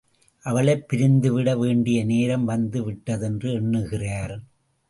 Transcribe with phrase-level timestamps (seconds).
[0.45, 4.35] அவளைப் பிரிந்து விட வேண்டிய நேரம் வந்து விட்டதென்று எண்ணுகிறார்.